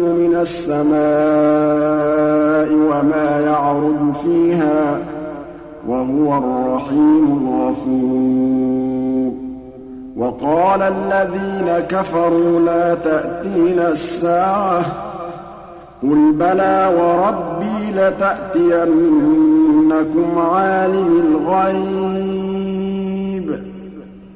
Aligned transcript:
من 0.00 0.36
السماء 0.40 0.98
وما 2.72 3.40
يعرج 3.40 4.00
فيها 4.24 4.98
وهو 5.88 6.38
الرحيم 6.38 7.24
الغفور. 7.38 9.32
وقال 10.16 10.82
الذين 10.82 11.68
كفروا 11.88 12.60
لا 12.60 12.94
تأتينا 12.94 13.88
الساعة 13.88 14.80
قل 16.02 16.32
بلى 16.32 16.90
وربي 16.98 17.92
لتأتينكم 17.94 19.18
عالم 20.38 21.10
الغيب. 21.24 22.47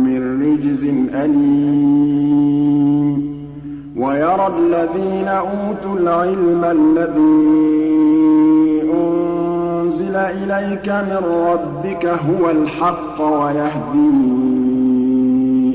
من 0.05 0.21
رجز 0.43 0.83
أليم. 1.15 2.51
ويرى 3.97 4.47
الذين 4.57 5.27
أوتوا 5.27 5.95
العلم 5.99 6.63
الذي 6.63 8.30
أُنزِلَ 10.15 10.15
إِلَيْكَ 10.15 10.89
مِن 10.89 11.21
رَّبِّكَ 11.25 12.05
هُوَ 12.05 12.51
الْحَقُّ 12.51 13.21
وَيَهْدِي 13.21 14.09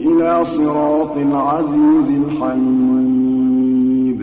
إِلَىٰ 0.09 0.45
صِرَاطِ 0.45 1.17
الْعَزِيزِ 1.17 2.11
الْحَمِيدِ. 2.11 4.23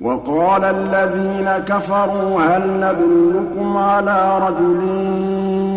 وَقَالَ 0.00 0.64
الَّذِينَ 0.64 1.48
كَفَرُوا 1.68 2.40
هَلْ 2.40 2.80
نَدُلُّكُمْ 2.80 3.76
عَلَىٰ 3.76 4.38
رَجُلٍ 4.48 4.80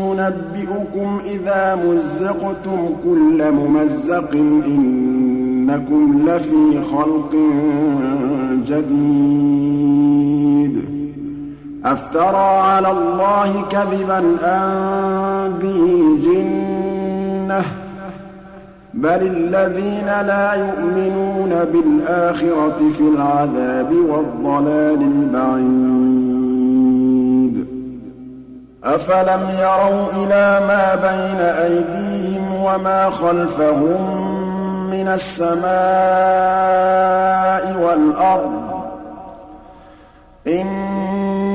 يُنَبِّئُكُمْ 0.05 1.19
إِذَا 1.25 1.77
مُزِّقْتُمْ 1.85 2.89
كُلَّ 3.03 3.51
مُمَزَّقٍ 3.51 4.33
إِنَّكُمْ 4.65 6.21
لَفِي 6.25 6.81
خَلْقٍ 6.91 7.33
جَدِيدٍ. 8.67 10.08
أَفْتَرَىٰ 11.85 12.59
عَلَى 12.61 12.91
اللَّهِ 12.91 13.63
كَذِبًا 13.71 14.37
أَم 14.43 15.53
بِهِ 15.61 16.17
جِنَّةٌ 16.23 17.61
ۗ؟ 17.61 17.65
بَلِ 18.93 19.21
الَّذِينَ 19.21 20.05
لَا 20.05 20.53
يُؤْمِنُونَ 20.53 21.49
بِالْآخِرَةِ 21.49 22.79
فِي 22.97 23.03
الْعَذَابِ 23.03 23.91
وَالضَّلَالِ 23.91 25.01
الْبَعِيدِ. 25.01 25.99
أَفَلَمْ 28.83 29.41
يَرَوْا 29.59 30.07
إِلَىٰ 30.15 30.61
مَا 30.67 30.95
بَيْنَ 30.95 31.39
أَيْدِيهِمْ 31.41 32.53
وَمَا 32.63 33.09
خَلْفَهُم 33.09 34.01
مِّنَ 34.91 35.07
السَّمَاءِ 35.07 35.59
وَالْأَرْضِ؟ 37.83 38.69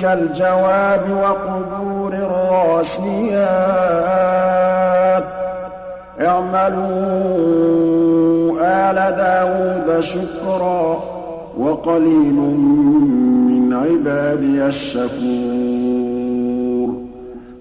كَالْجَوَابِ 0.00 1.00
وَقُدُورٍ 1.22 2.12
رَّاسِيَاتٍ 2.52 3.40
ۚ 5.22 5.26
اعْمَلُوا 6.22 7.40
آلَ 8.60 8.98
دَاوُودَ 9.16 10.00
شُكْرًا 10.00 10.94
ۚ 10.94 10.98
وَقَلِيلٌ 11.58 12.38
مِّنْ 13.50 13.74
عِبَادِيَ 13.74 14.66
الشَّكُورُ. 14.66 15.10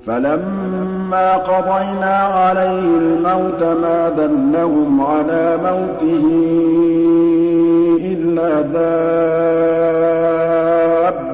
فَلَمَّا 0.08 1.34
قَضَيْنَا 1.38 2.16
عَلَيْهِ 2.16 2.98
الْمَوْتَ 3.04 3.64
مَا 3.64 4.10
دَلَّهُمْ 4.10 5.02
عَلَىٰ 5.02 5.58
مَوْتِهِ 5.64 6.26
إِلَّا 8.12 8.60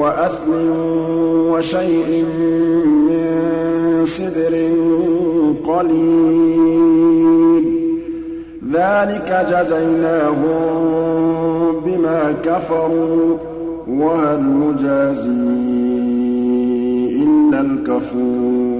وَأَثْلٍ 0.00 0.50
وَشَيْءٍ 1.52 2.24
مِّن 3.08 3.26
سِدْرٍ 4.06 4.54
قَلِيلٍ. 5.66 7.64
ذَٰلِكَ 8.72 9.46
جَزَيْنَاهُم 9.50 10.60
بِمَا 11.86 12.34
كَفَرُوا 12.44 13.36
وَهَلْ 13.88 14.40
نُجَازِي 14.42 15.30
إِلَّا 17.22 17.60
الْكَفُورَ. 17.60 18.79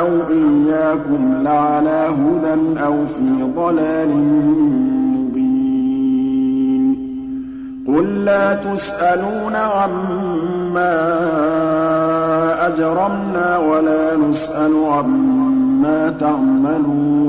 أَوْ 0.00 0.08
إِيَّاكُمْ 0.30 1.22
لَعَلَىٰ 1.42 2.08
هُدًى 2.20 2.80
أَوْ 2.80 2.94
فِي 3.06 3.28
ضَلَالٍ 3.56 4.12
مُّبِينٍ 5.16 5.58
قُل 7.88 8.24
لَّا 8.24 8.54
تُسْأَلُونَ 8.54 9.56
عَمَّا 9.56 10.94
أَجْرَمْنَا 12.66 13.58
وَلَا 13.58 14.16
نُسْأَلُ 14.16 14.72
عَمَّا 14.84 16.14
تَعْمَلُونَ 16.20 17.27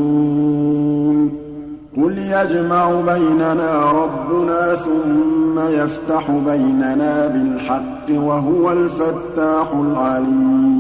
قُلْ 2.04 2.18
يَجْمَعُ 2.18 2.92
بَيْنَنَا 2.92 3.92
رَبُّنَا 3.92 4.76
ثُمَّ 4.76 5.60
يَفْتَحُ 5.60 6.32
بَيْنَنَا 6.32 7.28
بِالْحَقِّ 7.28 8.10
وَهُوَ 8.10 8.72
الْفَتَّاحُ 8.72 9.68
الْعَلِيمُ. 9.74 10.80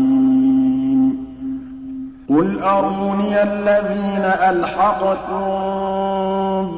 قُلْ 2.29 2.59
أَرُونِيَ 2.59 3.43
الَّذِينَ 3.43 4.31
أَلْحَقْتُم 4.49 5.39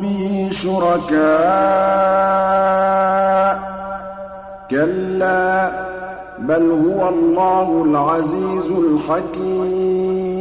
بِهِ 0.02 0.50
شُرَكَاءَ 0.52 1.20
ۖ. 3.60 3.62
كَلَّا 4.72 5.70
ۚ 5.70 5.74
بَلْ 6.40 6.72
هُوَ 6.72 7.10
اللَّهُ 7.10 7.84
الْعَزِيزُ 7.88 8.72
الْحَكِيمُ. 8.72 10.41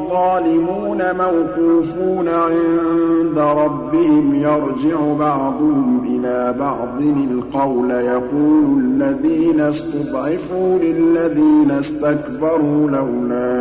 الظَّالِمُونَ 0.21 1.15
موقوفون 1.15 2.29
عِندَ 2.29 3.37
رَبِّهِمْ 3.37 4.35
يَرْجِعُ 4.35 5.13
بَعْضُهُمْ 5.19 6.05
إِلَىٰ 6.07 6.53
بَعْضٍ. 6.59 7.01
الْقَوْلَ 7.01 7.91
يَقُولُ 7.91 8.65
الَّذِينَ 8.77 9.59
اسْتُضْعِفُوا 9.59 10.79
لِلَّذِينَ 10.79 11.71
اسْتَكْبَرُوا 11.71 12.89
لَوْلَا 12.89 13.57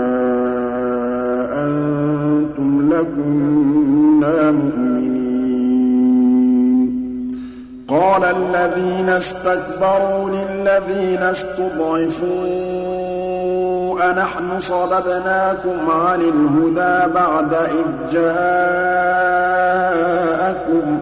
أَنتُمْ 1.66 2.92
لَكُنَّا 2.92 4.50
مُؤْمِنِينَ. 4.50 5.10
قَالَ 7.88 8.24
الَّذِينَ 8.24 9.08
اسْتَكْبَرُوا 9.08 10.30
لِلَّذِينَ 10.30 11.22
اسْتُضْعِفُوا 11.22 12.89
أَنَحْنُ 14.02 14.60
صَدَدْنَاكُمْ 14.60 15.90
عَنِ 15.90 16.20
الْهُدَىٰ 16.20 17.14
بَعْدَ 17.14 17.54
إِذْ 17.54 17.86
جَاءَكُم 18.12 18.60
ۖ 20.98 21.00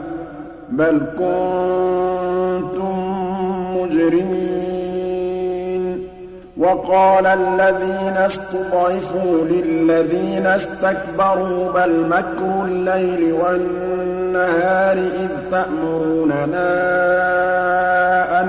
بَلْ 0.69 1.01
كُنتُم 1.19 2.97
مُّجْرِمِينَ. 3.77 4.79
وَقَالَ 6.59 7.27
الَّذِينَ 7.27 8.17
اسْتُضْعِفُوا 8.17 9.45
لِلَّذِينَ 9.45 10.47
اسْتَكْبَرُوا 10.47 11.73
بَلْ 11.73 12.07
مَكْرُ 12.09 12.65
اللَّيْلِ 12.65 13.33
وَالنَّهَارِ 13.33 14.97
إِذْ 14.97 15.29
تَأْمُرُونَنَا 15.51 16.69
أَن 18.41 18.49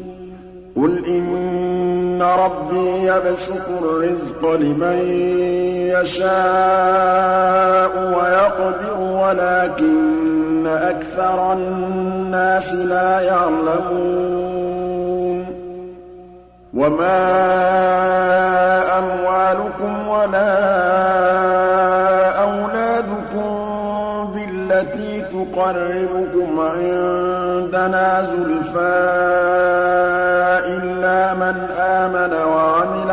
قُلْ 0.81 1.05
إِنَّ 1.07 2.21
رَبِّي 2.21 3.05
يَبْسُطُ 3.05 3.83
الرِّزْقَ 3.83 4.55
لِمَن 4.55 4.99
يَشَاءُ 5.93 7.93
وَيَقْدِرُ 8.17 8.99
وَلَٰكِنَّ 8.99 10.67
أَكْثَرَ 10.67 11.53
النَّاسِ 11.53 12.73
لَا 12.73 13.21
يَعْلَمُونَ. 13.21 14.41
وَمَا 16.73 17.19
أَمْوَالُكُمْ 18.99 20.07
وَلَا 20.07 20.53
أَوْلَادُكُم 22.45 23.49
بِالَّتِي 24.33 25.21
تُقَرِّبُكُمْ 25.21 26.59
عِندَنَا 26.59 28.27
زُلْفَىٰ 28.31 29.30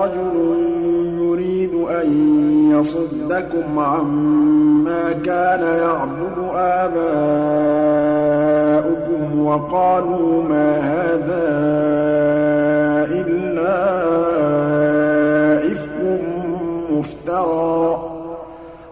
رَجُلٌ 0.00 0.36
يُرِيدُ 1.18 1.74
أَن 1.74 2.08
يَصُدَّكُمْ 2.72 3.78
عَمَّا 3.78 5.12
كَانَ 5.12 5.62
يَعْبُدُ 5.62 6.38
آبَاؤُكُمْ 6.54 7.00
وَقَالُوا 9.46 10.42
مَا 10.42 10.70
هَٰذَا 10.90 11.46
إِلَّا 13.20 13.78
إِفْكٌ 15.72 15.96
مُّفْتَرًى 16.92 17.94
ۚ. 17.96 18.00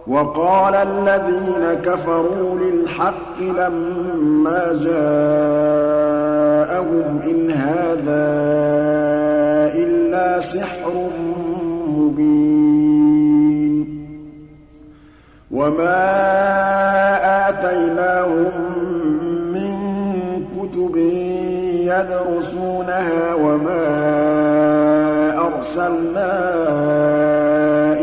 وَقَالَ 0.07 0.75
الَّذِينَ 0.75 1.73
كَفَرُوا 1.85 2.59
لِلْحَقِّ 2.59 3.37
لَمَّا 3.39 4.63
جَاءَهُمْ 4.83 5.99
إِنْ 7.29 7.51
هَٰذَا 7.51 9.32
إِلَّا 10.13 10.39
سِحْرٌ 10.39 11.09
مُّبِينٌ. 11.97 13.77
وَمَا 15.51 16.01
آتَيْنَاهُم 17.49 18.53
مِّن 19.53 19.73
كُتُبٍ 20.53 20.95
يَدْرُسُونَهَا 21.89 23.33
وَمَا 23.33 23.85
أَرْسَلْنَا 25.47 26.31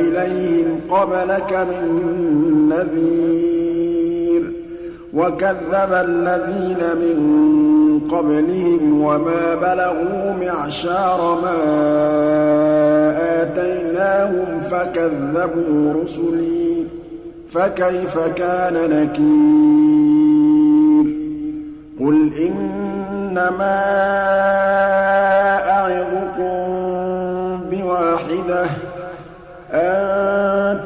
إِلَيْهِمْ 0.00 0.81
قَبْلَكَ 0.90 1.52
مِن 1.71 1.87
نَّذِيرٍ. 2.69 3.50
وَكَذَّبَ 5.14 5.93
الَّذِينَ 5.93 6.83
مِن 7.02 7.19
قَبْلِهِمْ 8.11 9.02
وَمَا 9.02 9.55
بَلَغُوا 9.55 10.33
مِعْشَارَ 10.40 11.40
مَا 11.43 11.59
آتَيْنَاهُمْ 13.43 14.61
فَكَذَّبُوا 14.71 16.02
رُسُلِي 16.02 16.85
فَكَيْفَ 17.52 18.19
كَانَ 18.37 18.75
نَكِيرِ 18.90 20.00
قُلْ 22.00 22.31
إِنَّمَا 22.38 23.81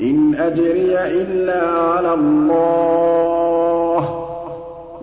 إِنْ 0.00 0.34
أَجْرِيَ 0.34 1.22
إِلَّا 1.22 1.66
عَلَى 1.66 2.14
اللَّهِ 2.14 4.00
ۖ 4.00 4.04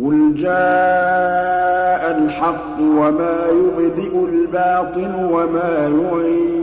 قُلْ 0.05 0.35
جَاءَ 0.35 2.17
الْحَقُّ 2.17 2.79
وَمَا 2.79 3.37
يُبْدِئُ 3.51 4.25
الْبَاطِلُ 4.29 5.13
وَمَا 5.31 5.87
يُعِيدُ. 5.87 6.62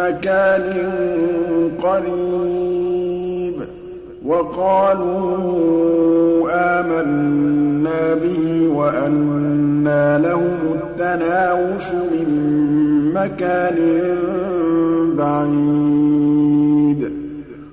مَّكَانٍ 0.00 0.66
قَرِيبٍ 1.82 3.54
وَقَالُوا 4.26 5.60
آمَنَّا 6.52 8.14
بِهِ 8.14 8.68
وَأَنَّىٰ 8.74 10.18
لَهُمُ 10.22 10.58
التَّنَاوُشُ 10.74 11.86
مِن 12.12 12.28
مَّكَانٍ 13.14 13.78
بَعِيدٍ 15.18 17.00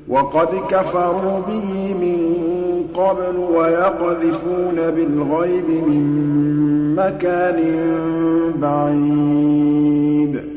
وَقَدْ 0.09 0.49
كَفَرُوا 0.69 1.39
بِهِ 1.47 1.69
مِن 2.01 2.19
قَبْلُ 2.95 3.35
وَيَقْذِفُونَ 3.57 4.77
بِالْغَيْبِ 4.95 5.69
مِن 5.89 6.05
مَّكَانٍ 6.95 7.59
بَعِيدٍ 8.61 10.56